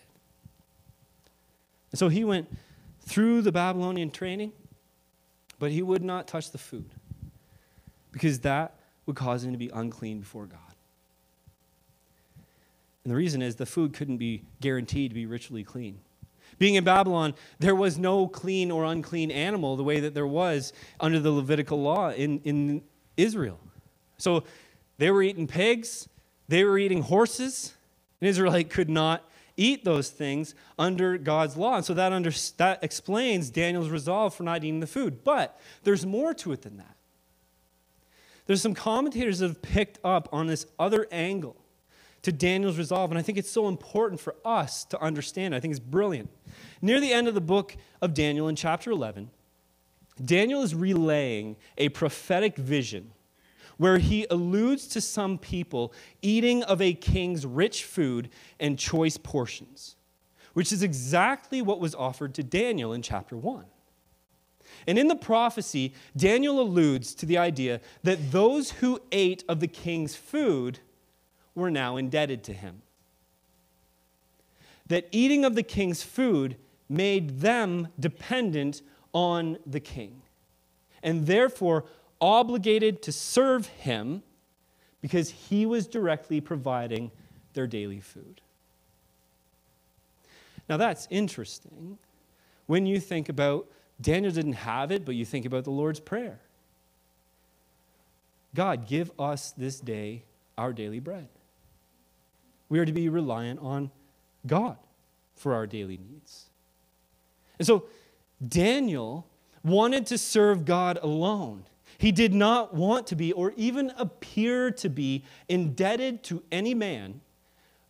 [1.91, 2.49] And so he went
[3.01, 4.53] through the Babylonian training,
[5.59, 6.91] but he would not touch the food
[8.17, 8.75] because that
[9.05, 10.59] would cause him to be unclean before God.
[13.05, 15.99] And the reason is the food couldn't be guaranteed to be ritually clean.
[16.59, 20.73] Being in Babylon, there was no clean or unclean animal the way that there was
[20.99, 22.83] under the Levitical law in, in
[23.19, 23.59] Israel.
[24.17, 24.45] So
[24.97, 26.09] they were eating pigs,
[26.49, 27.75] they were eating horses.
[28.23, 31.77] An Israelite could not eat those things under God's law.
[31.77, 35.23] And so that, under, that explains Daniel's resolve for not eating the food.
[35.23, 36.96] But there's more to it than that.
[38.47, 41.57] There's some commentators that have picked up on this other angle
[42.23, 43.11] to Daniel's resolve.
[43.11, 45.55] And I think it's so important for us to understand.
[45.55, 46.31] I think it's brilliant.
[46.83, 49.31] Near the end of the book of Daniel, in chapter 11,
[50.25, 53.13] Daniel is relaying a prophetic vision
[53.77, 59.97] where he alludes to some people eating of a king's rich food and choice portions,
[60.55, 63.65] which is exactly what was offered to Daniel in chapter 1.
[64.87, 69.69] And in the prophecy, Daniel alludes to the idea that those who ate of the
[69.69, 70.81] king's food
[71.55, 72.83] were now indebted to him.
[74.89, 76.57] That eating of the king's food
[76.89, 80.23] made them dependent on the king,
[81.03, 81.85] and therefore
[82.21, 84.23] obligated to serve him
[85.01, 87.11] because he was directly providing
[87.55, 88.41] their daily food.
[90.69, 91.99] Now that's interesting
[92.67, 96.41] when you think about Daniel didn't have it, but you think about the Lord's Prayer
[98.55, 100.23] God, give us this day
[100.57, 101.29] our daily bread.
[102.71, 103.91] We are to be reliant on
[104.47, 104.79] God
[105.35, 106.47] for our daily needs.
[107.59, 107.85] And so
[108.47, 109.27] Daniel
[109.63, 111.65] wanted to serve God alone.
[111.99, 117.21] He did not want to be, or even appear to be, indebted to any man,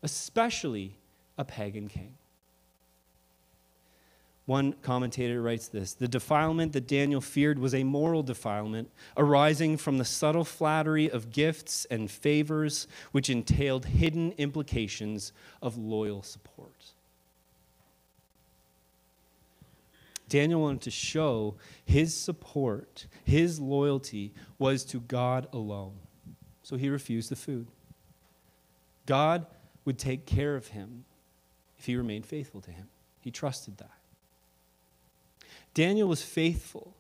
[0.03, 0.97] especially
[1.39, 2.16] a pagan king.
[4.47, 9.99] One commentator writes this The defilement that Daniel feared was a moral defilement arising from
[9.99, 16.93] the subtle flattery of gifts and favors, which entailed hidden implications of loyal support.
[20.29, 25.95] Daniel wanted to show his support, his loyalty was to God alone.
[26.63, 27.69] So he refused the food.
[29.07, 29.47] God
[29.85, 31.05] would take care of him
[31.79, 32.89] if he remained faithful to him.
[33.21, 33.96] He trusted that.
[35.77, 36.95] Daniel was faithful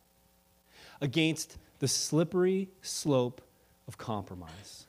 [1.00, 3.40] against the slippery slope
[3.88, 4.84] of compromise,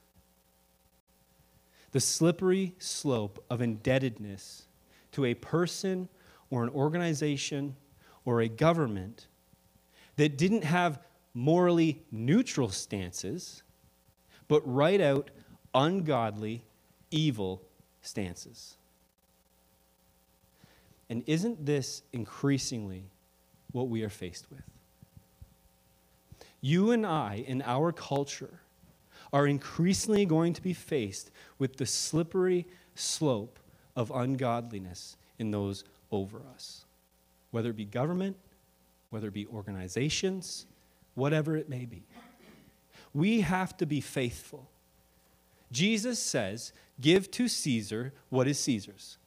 [1.93, 4.67] the slippery slope of indebtedness
[5.13, 6.09] to a person
[6.49, 7.77] or an organization
[8.25, 9.27] or a government
[10.17, 10.99] that didn't have
[11.33, 13.63] morally neutral stances,
[14.49, 15.31] but right out
[15.73, 16.61] ungodly,
[17.09, 17.61] evil
[18.01, 18.75] stances.
[21.09, 23.05] And isn't this increasingly
[23.77, 24.63] what we are faced with?
[26.59, 28.61] You and I, in our culture,
[29.31, 33.59] are increasingly going to be faced with the slippery slope
[33.95, 36.85] of ungodliness in those over us,
[37.51, 38.35] whether it be government,
[39.11, 40.65] whether it be organizations,
[41.13, 42.03] whatever it may be.
[43.13, 44.69] We have to be faithful.
[45.71, 49.17] Jesus says, Give to Caesar what is Caesar's.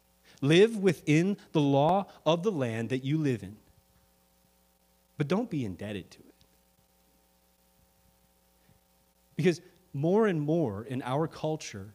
[0.40, 3.56] Live within the law of the land that you live in.
[5.20, 6.35] But don't be indebted to it.
[9.37, 9.61] Because
[9.92, 11.92] more and more in our culture,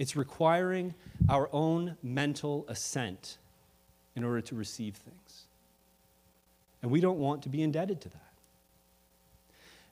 [0.00, 0.94] it's requiring
[1.28, 3.38] our own mental assent
[4.16, 5.44] in order to receive things.
[6.82, 8.32] And we don't want to be indebted to that.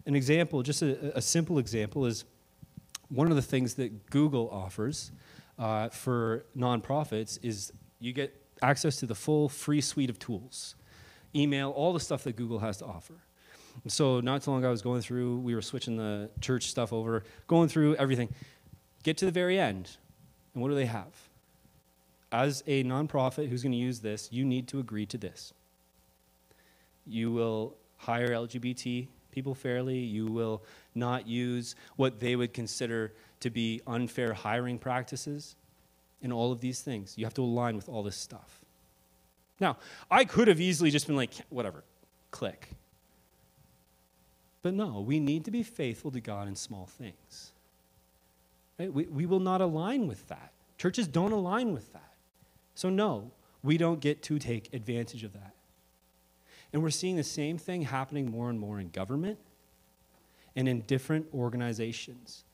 [0.05, 2.25] An example, just a, a simple example, is
[3.09, 5.13] one of the things that Google offers
[5.61, 10.75] uh, for nonprofits is you get access to the full free suite of tools
[11.35, 13.15] email, all the stuff that Google has to offer.
[13.87, 16.93] so, not too long ago, I was going through, we were switching the church stuff
[16.93, 18.29] over, going through everything.
[19.03, 19.97] Get to the very end,
[20.55, 21.13] and what do they have?
[22.31, 25.55] As a nonprofit who's going to use this, you need to agree to this.
[27.07, 29.99] You will hire LGBT people fairly.
[29.99, 30.63] You will
[30.95, 35.55] not use what they would consider to be unfair hiring practices
[36.23, 37.17] and all of these things.
[37.17, 38.65] You have to align with all this stuff.
[39.61, 39.77] Now,
[40.11, 41.85] I could have easily just been like, whatever,
[42.31, 42.69] click.
[44.63, 47.53] But no, we need to be faithful to God in small things.
[48.79, 48.93] Right?
[48.93, 50.53] We, we will not align with that.
[50.77, 52.13] Churches don't align with that.
[52.75, 55.55] So, no, we don't get to take advantage of that.
[56.73, 59.39] And we're seeing the same thing happening more and more in government
[60.55, 62.45] and in different organizations.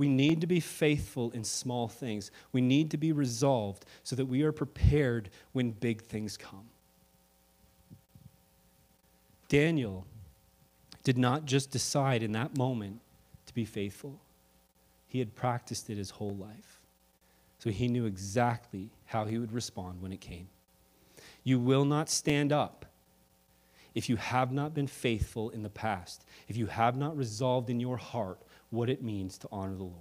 [0.00, 2.30] We need to be faithful in small things.
[2.52, 6.70] We need to be resolved so that we are prepared when big things come.
[9.50, 10.06] Daniel
[11.04, 13.02] did not just decide in that moment
[13.44, 14.18] to be faithful,
[15.06, 16.80] he had practiced it his whole life.
[17.58, 20.48] So he knew exactly how he would respond when it came.
[21.44, 22.86] You will not stand up
[23.94, 27.80] if you have not been faithful in the past, if you have not resolved in
[27.80, 29.94] your heart what it means to honor the Lord.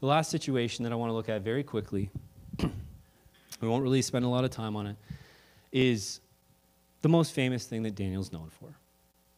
[0.00, 2.10] The last situation that I want to look at very quickly,
[2.58, 4.96] we won't really spend a lot of time on it,
[5.70, 6.20] is
[7.02, 8.74] the most famous thing that Daniel's known for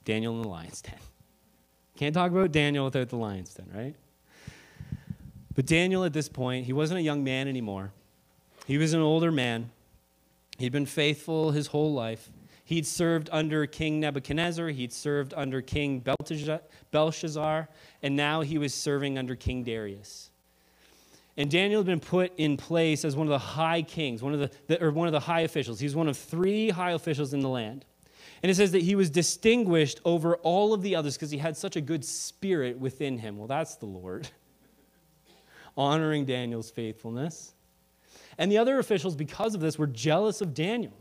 [0.04, 0.94] Daniel in the lion's den.
[1.96, 3.94] Can't talk about Daniel without the lion's den, right?
[5.54, 7.92] But Daniel, at this point, he wasn't a young man anymore.
[8.66, 9.70] He was an older man.
[10.58, 12.30] He'd been faithful his whole life.
[12.64, 16.02] He'd served under King Nebuchadnezzar, he'd served under King
[16.90, 17.68] Belshazzar,
[18.02, 20.30] and now he was serving under King Darius.
[21.36, 24.50] And Daniel had been put in place as one of the high kings, one of
[24.66, 25.80] the, or one of the high officials.
[25.80, 27.84] He's one of three high officials in the land.
[28.42, 31.56] And it says that he was distinguished over all of the others because he had
[31.56, 33.36] such a good spirit within him.
[33.36, 34.28] Well, that's the Lord.
[35.76, 37.54] Honoring Daniel's faithfulness.
[38.38, 40.92] And the other officials, because of this, were jealous of Daniel.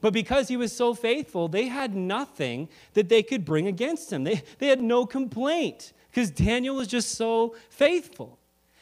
[0.00, 4.24] But because he was so faithful, they had nothing that they could bring against him.
[4.24, 8.38] They, they had no complaint because Daniel was just so faithful.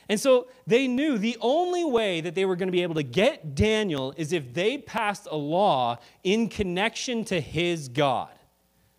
[0.09, 3.03] And so they knew the only way that they were going to be able to
[3.03, 8.31] get Daniel is if they passed a law in connection to his God.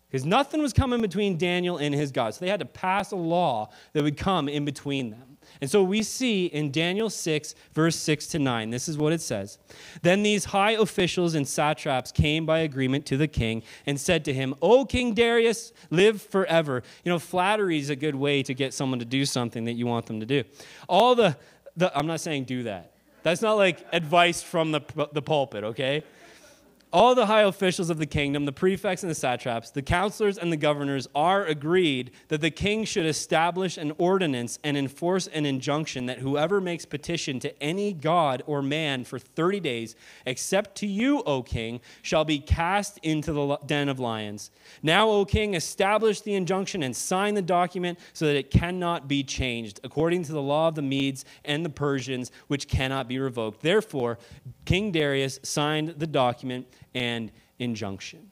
[0.08, 2.34] Because nothing was coming between Daniel and his God.
[2.34, 5.29] So they had to pass a law that would come in between them.
[5.60, 9.20] And so we see in Daniel 6, verse 6 to 9, this is what it
[9.20, 9.58] says.
[10.02, 14.32] Then these high officials and satraps came by agreement to the king and said to
[14.32, 16.82] him, O King Darius, live forever.
[17.04, 19.86] You know, flattery is a good way to get someone to do something that you
[19.86, 20.44] want them to do.
[20.88, 21.36] All the,
[21.76, 22.92] the I'm not saying do that.
[23.22, 24.80] That's not like advice from the,
[25.12, 26.04] the pulpit, okay?
[26.92, 30.52] All the high officials of the kingdom, the prefects and the satraps, the counselors and
[30.52, 36.06] the governors are agreed that the king should establish an ordinance and enforce an injunction
[36.06, 39.94] that whoever makes petition to any god or man for 30 days,
[40.26, 44.50] except to you, O king, shall be cast into the den of lions.
[44.82, 49.22] Now, O king, establish the injunction and sign the document so that it cannot be
[49.22, 53.62] changed, according to the law of the Medes and the Persians, which cannot be revoked.
[53.62, 54.18] Therefore,
[54.64, 58.30] King Darius signed the document and injunction.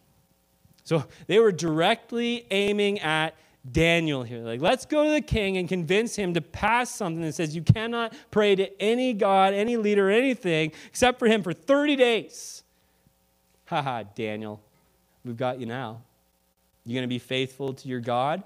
[0.84, 3.34] So they were directly aiming at
[3.70, 4.40] Daniel here.
[4.40, 7.62] Like, let's go to the king and convince him to pass something that says you
[7.62, 12.62] cannot pray to any god, any leader, anything except for him for 30 days.
[13.66, 14.60] Haha, Daniel,
[15.24, 16.00] we've got you now.
[16.86, 18.42] You're going to be faithful to your God,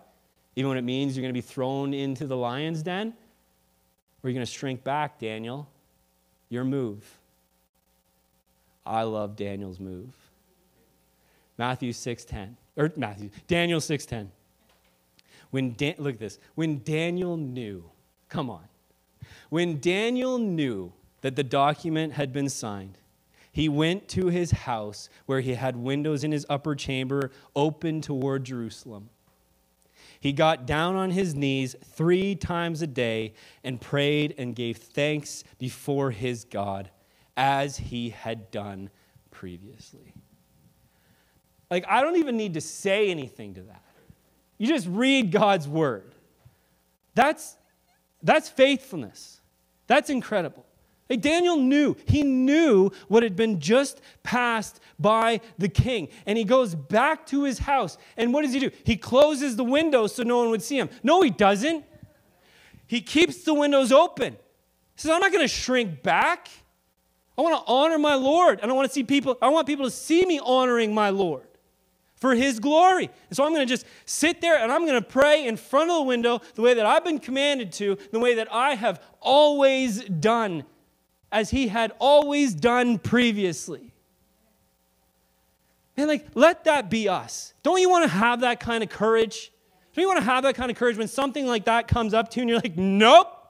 [0.57, 3.09] even when it means you're going to be thrown into the lion's den?
[3.09, 5.69] Or are you going to shrink back, Daniel?
[6.49, 7.05] Your move.
[8.85, 10.15] I love Daniel's move.
[11.59, 14.31] Matthew 6:10 or Matthew Daniel 6:10.
[15.51, 16.39] When Dan, look at this.
[16.55, 17.91] When Daniel knew,
[18.29, 18.65] come on.
[19.51, 22.99] When Daniel knew that the document had been signed,
[23.53, 28.45] he went to his house where he had windows in his upper chamber open toward
[28.45, 29.11] Jerusalem.
[30.19, 35.45] He got down on his knees three times a day and prayed and gave thanks
[35.59, 36.91] before his God
[37.37, 38.91] as he had done
[39.31, 40.15] previously.
[41.71, 43.83] Like, I don't even need to say anything to that.
[44.59, 46.15] You just read God's word.
[47.15, 47.57] That's,
[48.23, 49.41] that's faithfulness.
[49.87, 50.67] That's incredible.
[51.11, 56.09] Like Daniel knew, he knew what had been just passed by the king.
[56.25, 57.99] And he goes back to his house.
[58.17, 58.71] And what does he do?
[58.85, 60.89] He closes the windows so no one would see him.
[61.03, 61.85] No, he doesn't.
[62.87, 64.35] He keeps the windows open.
[64.35, 64.39] He
[65.03, 66.49] says, I'm not going to shrink back.
[67.37, 68.61] I want to honor my Lord.
[68.61, 71.47] And I want to see people, I want people to see me honoring my Lord
[72.17, 73.11] for his glory.
[73.29, 75.91] And so I'm going to just sit there and I'm going to pray in front
[75.91, 79.03] of the window the way that I've been commanded to, the way that I have
[79.21, 80.65] always done,
[81.33, 83.93] as he had always done previously.
[85.97, 87.55] Man, like, let that be us.
[87.63, 89.51] Don't you want to have that kind of courage?
[89.95, 92.31] Don't you want to have that kind of courage when something like that comes up
[92.31, 93.42] to you and you're like, nope,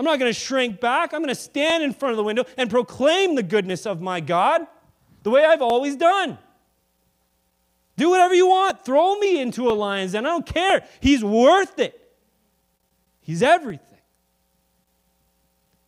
[0.00, 1.12] I'm not going to shrink back.
[1.12, 4.20] I'm going to stand in front of the window and proclaim the goodness of my
[4.20, 4.66] God
[5.24, 6.38] the way I've always done.
[7.98, 8.82] Do whatever you want.
[8.82, 10.24] Throw me into a lion's den.
[10.24, 10.86] I don't care.
[11.00, 12.00] He's worth it.
[13.20, 13.98] He's everything.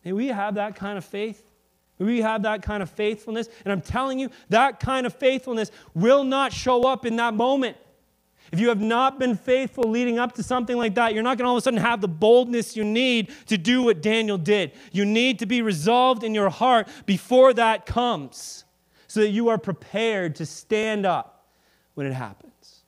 [0.05, 1.43] May we have that kind of faith.
[1.97, 3.49] May we have that kind of faithfulness.
[3.65, 7.77] And I'm telling you, that kind of faithfulness will not show up in that moment.
[8.53, 11.45] If you have not been faithful leading up to something like that, you're not going
[11.45, 14.73] to all of a sudden have the boldness you need to do what Daniel did.
[14.91, 18.63] You need to be resolved in your heart before that comes
[19.07, 21.47] so that you are prepared to stand up
[21.95, 22.83] when it happens.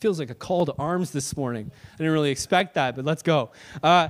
[0.00, 1.70] Feels like a call to arms this morning.
[1.94, 3.52] I didn't really expect that, but let's go.
[3.80, 4.08] Uh,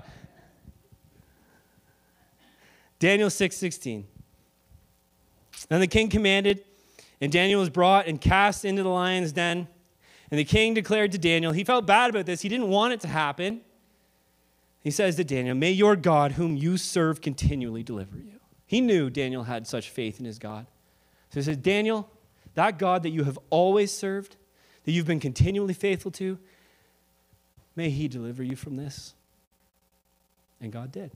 [2.99, 4.07] Daniel 6 16.
[5.69, 6.65] Then the king commanded
[7.21, 9.69] and Daniel was brought and cast into the lion's den.
[10.31, 12.41] And the king declared to Daniel, he felt bad about this.
[12.41, 13.61] He didn't want it to happen.
[14.83, 18.41] He says to Daniel, May your God, whom you serve, continually deliver you.
[18.67, 20.67] He knew Daniel had such faith in his God.
[21.31, 22.09] So he says, Daniel,
[22.55, 24.37] that God that you have always served,
[24.85, 26.39] that you've been continually faithful to,
[27.77, 29.15] may he deliver you from this.
[30.61, 31.11] And God did.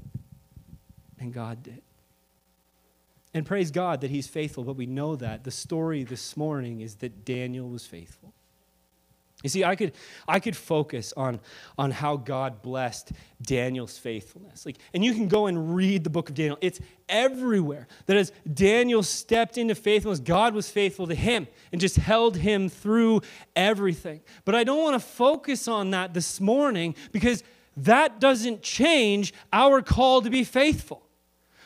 [1.18, 1.82] And God did.
[3.34, 5.42] And praise God that he's faithful, but we know that.
[5.42, 8.32] The story this morning is that Daniel was faithful.
[9.42, 9.92] You see, I could,
[10.26, 11.38] I could focus on,
[11.76, 13.12] on how God blessed
[13.42, 14.64] Daniel's faithfulness.
[14.64, 16.56] Like, and you can go and read the book of Daniel.
[16.62, 16.80] It's
[17.10, 22.38] everywhere that as Daniel stepped into faithfulness, God was faithful to him and just held
[22.38, 23.20] him through
[23.54, 24.22] everything.
[24.46, 27.44] But I don't want to focus on that this morning because
[27.76, 31.02] that doesn't change our call to be faithful.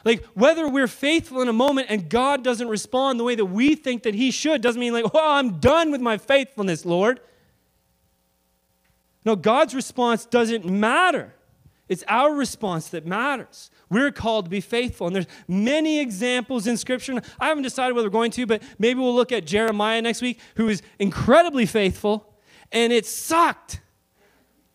[0.04, 3.74] Like, whether we're faithful in a moment and God doesn't respond the way that we
[3.74, 7.20] think that He should, doesn't mean, like, oh, I'm done with my faithfulness, Lord.
[9.24, 11.34] No, God's response doesn't matter.
[11.88, 13.70] It's our response that matters.
[13.90, 15.06] We're called to be faithful.
[15.06, 17.20] And there's many examples in Scripture.
[17.40, 20.38] I haven't decided whether we're going to, but maybe we'll look at Jeremiah next week,
[20.56, 22.34] who is incredibly faithful,
[22.70, 23.80] and it sucked.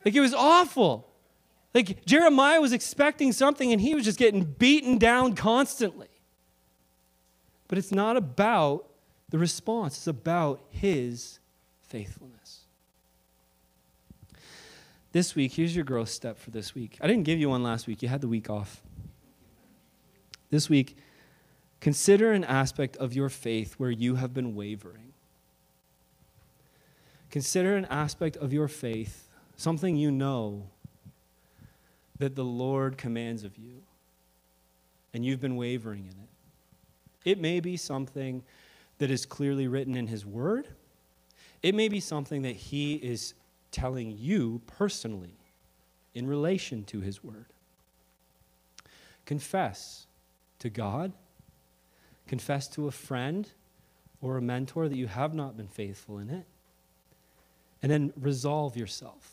[0.04, 1.13] Like, it was awful.
[1.74, 6.10] Like Jeremiah was expecting something and he was just getting beaten down constantly.
[7.68, 8.90] But it's not about
[9.30, 11.40] the response, it's about his
[11.82, 12.62] faithfulness.
[15.12, 16.98] This week, here's your growth step for this week.
[17.02, 18.82] I didn't give you one last week, you had the week off.
[20.50, 20.98] This week,
[21.84, 25.12] Consider an aspect of your faith where you have been wavering.
[27.30, 30.70] Consider an aspect of your faith, something you know
[32.24, 33.82] that the Lord commands of you,
[35.14, 37.30] and you've been wavering in it.
[37.30, 38.44] It may be something
[39.00, 40.70] that is clearly written in His Word,
[41.62, 43.34] it may be something that He is
[43.72, 45.36] telling you personally
[46.16, 47.48] in relation to His Word.
[49.26, 50.08] Confess
[50.60, 51.12] to God,
[52.26, 53.50] confess to a friend
[54.22, 56.46] or a mentor that you have not been faithful in it,
[57.82, 59.33] and then resolve yourself.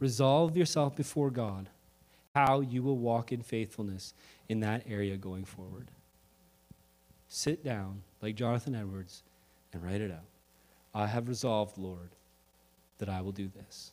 [0.00, 1.68] Resolve yourself before God
[2.34, 4.14] how you will walk in faithfulness
[4.48, 5.90] in that area going forward.
[7.26, 9.22] Sit down, like Jonathan Edwards,
[9.72, 10.24] and write it out.
[10.94, 12.10] I have resolved, Lord,
[12.98, 13.92] that I will do this.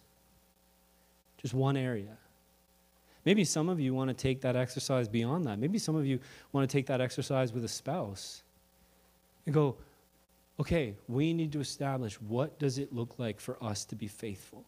[1.42, 2.18] Just one area.
[3.26, 5.58] Maybe some of you want to take that exercise beyond that.
[5.58, 6.20] Maybe some of you
[6.52, 8.44] want to take that exercise with a spouse
[9.46, 9.76] and go,
[10.60, 14.64] okay, we need to establish what does it look like for us to be faithful?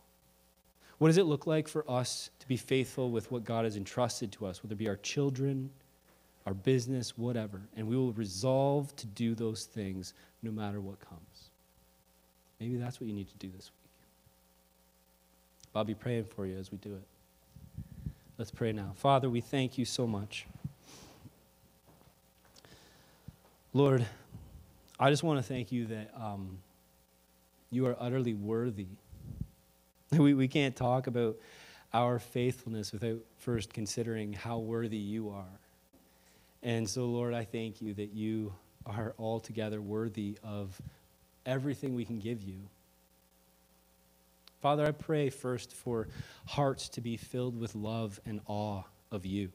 [0.97, 4.31] What does it look like for us to be faithful with what God has entrusted
[4.33, 5.69] to us, whether it be our children,
[6.45, 7.61] our business, whatever?
[7.75, 11.49] And we will resolve to do those things no matter what comes.
[12.59, 13.87] Maybe that's what you need to do this week.
[15.75, 17.03] I'll be praying for you as we do it.
[18.39, 18.93] Let's pray now.
[18.95, 20.47] Father, we thank you so much.
[23.73, 24.03] Lord,
[24.99, 26.57] I just want to thank you that um,
[27.69, 28.87] you are utterly worthy.
[30.17, 31.37] We, we can't talk about
[31.93, 35.59] our faithfulness without first considering how worthy you are.
[36.63, 38.53] And so, Lord, I thank you that you
[38.85, 40.81] are altogether worthy of
[41.45, 42.69] everything we can give you.
[44.61, 46.07] Father, I pray first for
[46.45, 49.51] hearts to be filled with love and awe of you.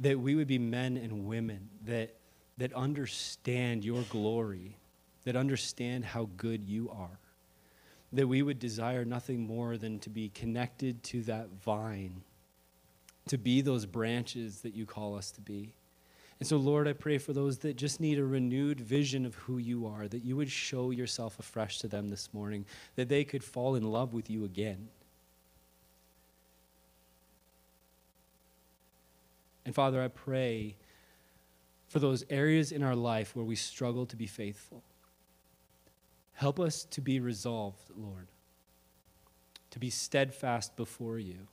[0.00, 2.14] That we would be men and women that,
[2.58, 4.76] that understand your glory,
[5.24, 7.18] that understand how good you are.
[8.16, 12.22] That we would desire nothing more than to be connected to that vine,
[13.28, 15.74] to be those branches that you call us to be.
[16.40, 19.58] And so, Lord, I pray for those that just need a renewed vision of who
[19.58, 22.64] you are, that you would show yourself afresh to them this morning,
[22.94, 24.88] that they could fall in love with you again.
[29.66, 30.76] And Father, I pray
[31.88, 34.82] for those areas in our life where we struggle to be faithful.
[36.36, 38.28] Help us to be resolved, Lord,
[39.70, 41.48] to be steadfast before you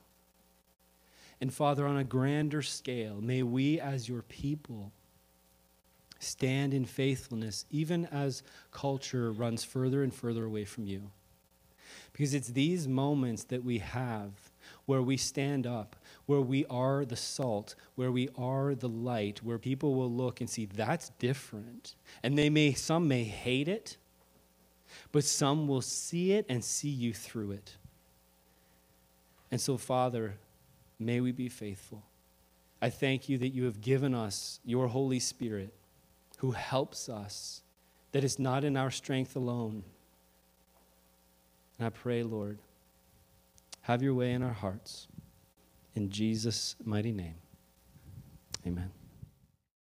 [1.44, 4.94] and Father, on a grander scale, may we as your people
[6.18, 11.12] stand in faithfulness, even as culture runs further and further away from you.
[12.14, 14.32] Because it's these moments that we have
[14.86, 19.60] where we stand up, where we are the salt, where we are the light, where
[19.60, 21.96] people will look and see that's different.
[22.24, 23.98] And they may some may hate it,
[25.12, 27.74] but some will see it and see you through it.
[29.52, 30.36] And so Father,
[31.04, 32.04] May we be faithful.
[32.82, 35.74] I thank you that you have given us your Holy Spirit
[36.38, 37.62] who helps us,
[38.12, 39.84] that is not in our strength alone.
[41.78, 42.58] And I pray, Lord,
[43.82, 45.08] have your way in our hearts.
[45.96, 47.36] In Jesus' mighty name,
[48.66, 48.92] amen.